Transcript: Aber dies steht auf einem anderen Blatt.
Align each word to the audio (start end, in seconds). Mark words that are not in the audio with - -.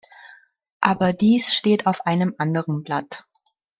Aber 0.79 1.13
dies 1.13 1.53
steht 1.53 1.85
auf 1.85 2.07
einem 2.07 2.33
anderen 2.39 2.81
Blatt. 2.81 3.23